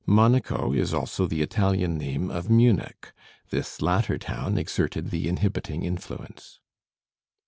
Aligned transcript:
Monaco 0.07 0.73
is 0.73 0.95
also 0.95 1.27
the 1.27 1.43
Italian 1.43 1.95
name 1.95 2.31
of 2.31 2.49
Munich; 2.49 3.13
this 3.51 3.83
latter 3.83 4.17
town 4.17 4.57
exerted 4.57 5.11
the 5.11 5.27
inhibiting 5.29 5.83
influence. 5.83 6.59